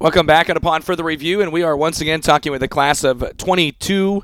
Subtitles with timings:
[0.00, 3.02] Welcome back on Upon Further Review, and we are once again talking with a class
[3.02, 4.22] of 22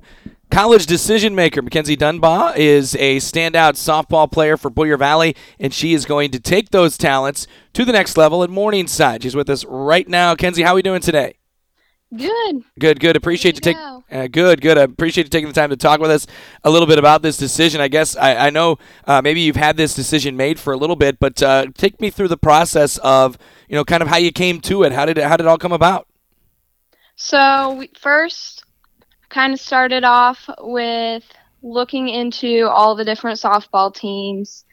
[0.48, 1.62] college decision maker.
[1.62, 6.38] Makenzie Dumbaugh is a standout softball player for Boyer Valley, and she is going to
[6.38, 9.24] take those talents to the next level at Morningside.
[9.24, 10.36] She's with us right now.
[10.36, 11.38] Kenzie, how are we doing today?
[12.16, 12.62] Good.
[12.78, 13.16] Good, good.
[13.16, 13.80] Appreciate you taking.
[13.80, 14.78] Uh, good, good.
[14.78, 16.26] I appreciate you taking the time to talk with us
[16.62, 17.80] a little bit about this decision.
[17.80, 20.96] I guess I, I know uh, maybe you've had this decision made for a little
[20.96, 24.30] bit, but uh, take me through the process of you know kind of how you
[24.30, 24.92] came to it.
[24.92, 26.06] How did it, how did it all come about?
[27.16, 28.64] So we first
[29.28, 31.24] kind of started off with
[31.62, 34.64] looking into all the different softball teams.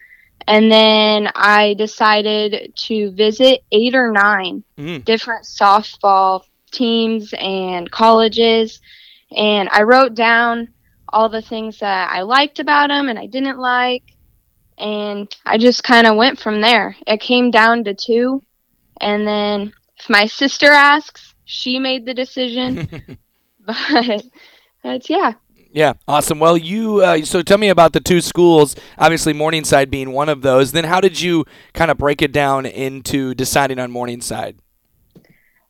[0.48, 5.06] And then I decided to visit eight or nine Mhm.
[5.06, 8.80] different softball teams and colleges.
[9.36, 10.70] And I wrote down
[11.10, 14.04] all the things that I liked about them and I didn't like.
[14.78, 16.96] And I just kind of went from there.
[17.06, 18.42] It came down to two.
[19.00, 23.18] And then if my sister asks, she made the decision.
[23.66, 24.26] but
[24.84, 25.34] that's, yeah.
[25.74, 26.40] Yeah, awesome.
[26.40, 28.76] Well, you uh, so tell me about the two schools.
[28.98, 30.74] Obviously, Morningside being one of those.
[30.74, 34.58] Then, how did you kind of break it down into deciding on Morningside?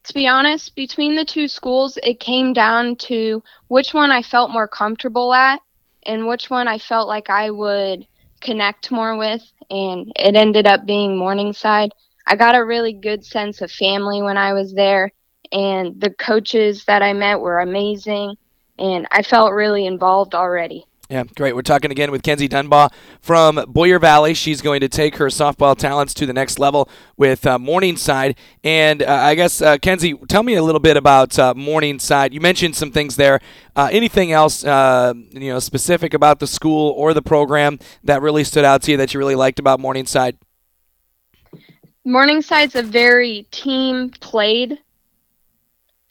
[0.05, 4.49] To be honest, between the two schools, it came down to which one I felt
[4.51, 5.61] more comfortable at
[6.03, 8.07] and which one I felt like I would
[8.39, 9.43] connect more with.
[9.69, 11.91] And it ended up being Morningside.
[12.25, 15.11] I got a really good sense of family when I was there,
[15.51, 18.35] and the coaches that I met were amazing,
[18.77, 20.85] and I felt really involved already.
[21.11, 21.53] Yeah, great.
[21.53, 24.33] We're talking again with Kenzie Dumbaugh from Boyer Valley.
[24.33, 26.87] She's going to take her softball talents to the next level
[27.17, 28.37] with uh, Morningside.
[28.63, 32.33] And uh, I guess, uh, Kenzie, tell me a little bit about uh, Morningside.
[32.33, 33.41] You mentioned some things there.
[33.75, 38.45] Uh, anything else, uh, you know, specific about the school or the program that really
[38.45, 40.37] stood out to you that you really liked about Morningside?
[42.07, 44.79] Morningside's a very team played.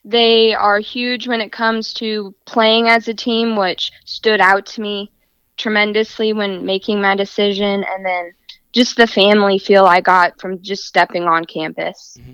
[0.05, 4.81] They are huge when it comes to playing as a team, which stood out to
[4.81, 5.13] me
[5.57, 7.85] tremendously when making my decision.
[7.85, 8.33] And then
[8.73, 12.17] just the family feel I got from just stepping on campus.
[12.19, 12.33] Mm-hmm.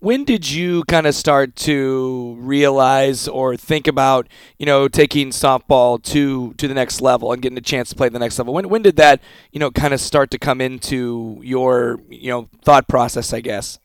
[0.00, 4.28] When did you kind of start to realize or think about,
[4.58, 8.10] you know, taking softball to to the next level and getting a chance to play
[8.10, 8.52] the next level?
[8.52, 12.50] When when did that, you know, kind of start to come into your, you know,
[12.62, 13.78] thought process, I guess?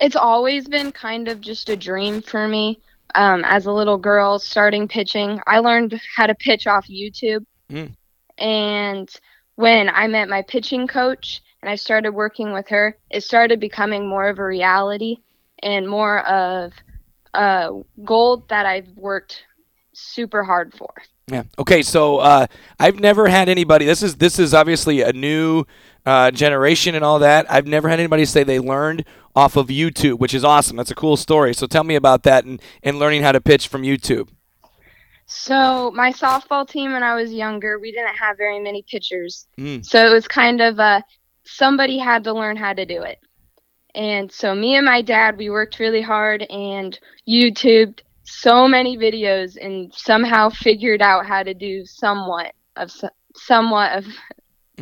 [0.00, 2.80] It's always been kind of just a dream for me.
[3.14, 7.44] Um, as a little girl starting pitching, I learned how to pitch off YouTube.
[7.68, 7.94] Mm.
[8.38, 9.10] And
[9.56, 14.08] when I met my pitching coach and I started working with her, it started becoming
[14.08, 15.16] more of a reality
[15.62, 16.72] and more of
[17.34, 17.70] a
[18.04, 19.44] goal that I've worked
[19.92, 20.92] super hard for.
[21.26, 21.44] Yeah.
[21.58, 21.82] Okay.
[21.82, 22.46] So uh,
[22.78, 23.84] I've never had anybody.
[23.84, 25.64] This is this is obviously a new
[26.06, 27.50] uh, generation and all that.
[27.50, 30.76] I've never had anybody say they learned off of YouTube, which is awesome.
[30.76, 31.54] That's a cool story.
[31.54, 34.28] So tell me about that and and learning how to pitch from YouTube.
[35.26, 39.46] So my softball team when I was younger, we didn't have very many pitchers.
[39.58, 39.84] Mm.
[39.84, 41.04] So it was kind of a
[41.44, 43.18] somebody had to learn how to do it.
[43.94, 49.56] And so me and my dad, we worked really hard and YouTubed so many videos
[49.60, 52.92] and somehow figured out how to do somewhat of
[53.34, 54.06] somewhat of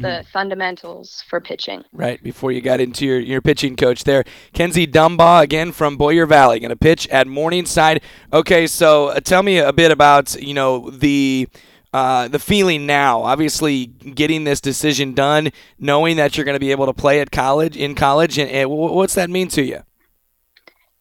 [0.02, 1.84] the fundamentals for pitching.
[1.92, 6.26] Right before you got into your, your pitching coach there, Kenzie Dumbaugh again from Boyer
[6.26, 8.02] Valley, going to pitch at Morningside.
[8.32, 11.48] Okay, so uh, tell me a bit about you know the
[11.92, 13.22] uh, the feeling now.
[13.22, 17.30] Obviously, getting this decision done, knowing that you're going to be able to play at
[17.30, 19.82] college in college, and, and what's that mean to you?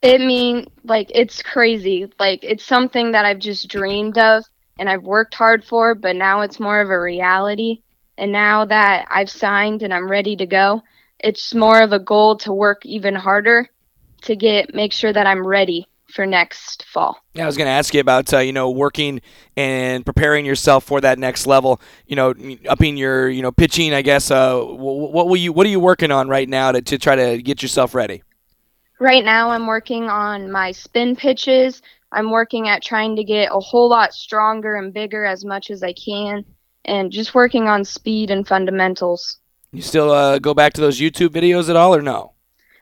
[0.01, 2.11] It mean like it's crazy.
[2.19, 4.43] Like it's something that I've just dreamed of
[4.79, 7.81] and I've worked hard for, but now it's more of a reality.
[8.17, 10.81] And now that I've signed and I'm ready to go,
[11.19, 13.69] it's more of a goal to work even harder
[14.23, 17.17] to get make sure that I'm ready for next fall.
[17.33, 19.21] Yeah, I was going to ask you about uh, you know working
[19.55, 21.81] and preparing yourself for that next level.
[22.07, 22.33] You know,
[22.67, 23.93] upping your you know pitching.
[23.93, 24.31] I guess.
[24.31, 27.41] Uh, what will you What are you working on right now to, to try to
[27.41, 28.23] get yourself ready?
[28.99, 31.81] Right now I'm working on my spin pitches.
[32.11, 35.83] I'm working at trying to get a whole lot stronger and bigger as much as
[35.83, 36.45] I can
[36.87, 39.37] and just working on speed and fundamentals.
[39.71, 42.33] You still uh, go back to those YouTube videos at all, or no?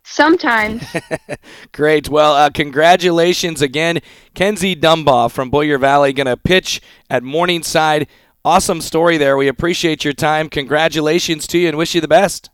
[0.03, 0.83] Sometimes
[1.71, 2.09] Great.
[2.09, 4.01] Well, uh, congratulations again,
[4.35, 6.79] Kenzie Dumbaugh from Boyer Valley, going to pitch
[7.09, 8.07] at Morningside.
[8.43, 9.35] Awesome story there.
[9.35, 10.49] We appreciate your time.
[10.49, 12.51] Congratulations to you and wish you the best.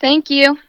[0.00, 0.58] Thank you.